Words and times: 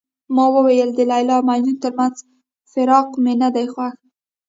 ما 0.35 0.45
وویل 0.55 0.89
د 0.95 0.99
لیلا 1.11 1.33
او 1.37 1.47
مجنون 1.49 1.75
ترمنځ 1.83 2.15
فراق 2.71 3.09
مې 3.23 3.33
نه 3.41 3.49
دی 3.55 3.65
خوښ. 3.73 3.93